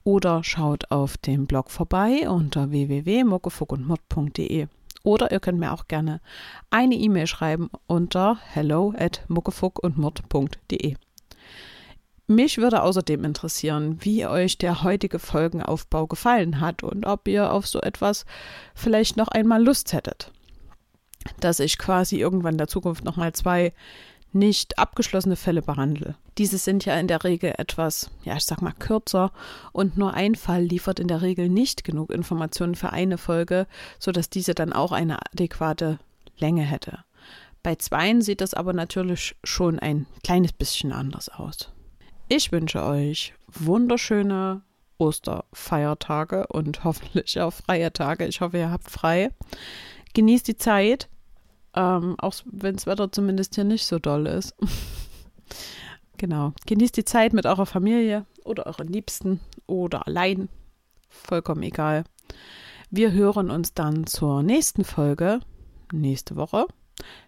oder 0.07 0.41
schaut 0.41 0.89
auf 0.89 1.17
dem 1.17 1.47
Blog 1.47 1.69
vorbei 1.69 2.29
unter 2.29 2.71
www.muckefuckundmutt.de. 2.71 4.67
Oder 5.03 5.33
ihr 5.33 5.41
könnt 5.41 5.59
mir 5.59 5.73
auch 5.73 5.89
gerne 5.89 6.21
eine 6.69 6.95
E-Mail 6.95 7.27
schreiben 7.27 7.69
unter 7.87 8.37
hello 8.41 8.93
at 8.97 9.25
muckefuckundmutt.de. 9.27 10.95
Mich 12.25 12.57
würde 12.57 12.83
außerdem 12.83 13.25
interessieren, 13.25 13.97
wie 13.99 14.25
euch 14.25 14.57
der 14.57 14.81
heutige 14.81 15.19
Folgenaufbau 15.19 16.07
gefallen 16.07 16.61
hat 16.61 16.83
und 16.83 17.05
ob 17.05 17.27
ihr 17.27 17.51
auf 17.51 17.67
so 17.67 17.81
etwas 17.81 18.25
vielleicht 18.75 19.17
noch 19.17 19.27
einmal 19.27 19.61
Lust 19.61 19.91
hättet. 19.91 20.31
Dass 21.41 21.59
ich 21.59 21.77
quasi 21.77 22.17
irgendwann 22.17 22.53
in 22.53 22.59
der 22.59 22.69
Zukunft 22.69 23.03
nochmal 23.03 23.33
zwei 23.33 23.73
nicht 24.37 24.77
abgeschlossene 24.77 25.35
Fälle 25.35 25.61
behandle. 25.61 26.15
Diese 26.37 26.57
sind 26.57 26.85
ja 26.85 26.99
in 26.99 27.07
der 27.07 27.23
Regel 27.23 27.53
etwas, 27.57 28.09
ja, 28.23 28.35
ich 28.35 28.45
sag 28.45 28.61
mal 28.61 28.73
kürzer 28.73 29.31
und 29.71 29.97
nur 29.97 30.13
ein 30.13 30.35
Fall 30.35 30.63
liefert 30.63 30.99
in 30.99 31.07
der 31.07 31.21
Regel 31.21 31.49
nicht 31.49 31.83
genug 31.83 32.11
Informationen 32.11 32.75
für 32.75 32.91
eine 32.91 33.17
Folge, 33.17 33.67
sodass 33.99 34.29
diese 34.29 34.53
dann 34.53 34.73
auch 34.73 34.91
eine 34.91 35.19
adäquate 35.31 35.99
Länge 36.37 36.63
hätte. 36.63 36.99
Bei 37.63 37.75
zweien 37.75 38.21
sieht 38.21 38.41
das 38.41 38.53
aber 38.53 38.73
natürlich 38.73 39.35
schon 39.43 39.79
ein 39.79 40.05
kleines 40.23 40.53
bisschen 40.53 40.93
anders 40.93 41.29
aus. 41.29 41.71
Ich 42.29 42.51
wünsche 42.51 42.83
euch 42.83 43.33
wunderschöne 43.47 44.61
Osterfeiertage 44.97 46.47
und 46.47 46.83
hoffentlich 46.83 47.39
auch 47.39 47.53
freie 47.53 47.91
Tage. 47.91 48.25
Ich 48.25 48.41
hoffe, 48.41 48.57
ihr 48.57 48.71
habt 48.71 48.89
frei. 48.89 49.31
Genießt 50.13 50.47
die 50.47 50.57
Zeit 50.57 51.09
ähm, 51.75 52.15
auch 52.19 52.33
wenn 52.45 52.75
das 52.75 52.85
Wetter 52.85 53.11
zumindest 53.11 53.55
hier 53.55 53.63
nicht 53.63 53.85
so 53.85 53.99
doll 53.99 54.27
ist. 54.27 54.55
genau. 56.17 56.53
Genießt 56.65 56.97
die 56.97 57.05
Zeit 57.05 57.33
mit 57.33 57.45
eurer 57.45 57.65
Familie 57.65 58.25
oder 58.43 58.65
euren 58.65 58.87
Liebsten 58.87 59.39
oder 59.65 60.07
allein. 60.07 60.49
Vollkommen 61.09 61.63
egal. 61.63 62.03
Wir 62.89 63.11
hören 63.11 63.51
uns 63.51 63.73
dann 63.73 64.07
zur 64.07 64.43
nächsten 64.43 64.83
Folge 64.83 65.41
nächste 65.91 66.35
Woche. 66.35 66.65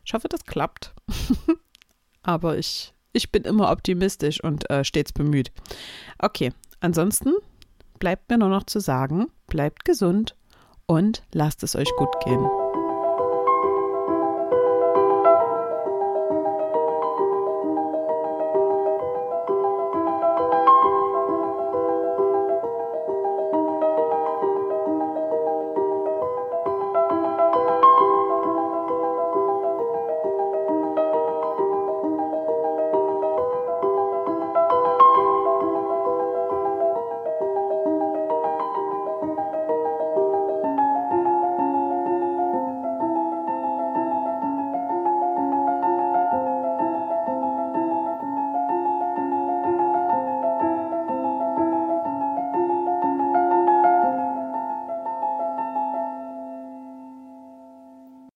Ich 0.06 0.14
hoffe, 0.14 0.28
das 0.28 0.46
klappt. 0.46 0.94
Aber 2.24 2.58
ich, 2.58 2.94
ich 3.14 3.32
bin 3.32 3.44
immer 3.44 3.72
optimistisch 3.72 4.44
und 4.44 4.70
äh, 4.70 4.84
stets 4.84 5.14
bemüht. 5.14 5.52
Okay, 6.18 6.54
ansonsten 6.80 7.34
bleibt 8.00 8.30
mir 8.30 8.38
nur 8.38 8.50
noch 8.50 8.64
zu 8.64 8.80
sagen, 8.80 9.28
bleibt 9.48 9.86
gesund 9.86 10.36
und 10.86 11.24
lasst 11.34 11.64
es 11.64 11.76
euch 11.76 11.90
gut 11.98 12.14
gehen. 12.26 12.48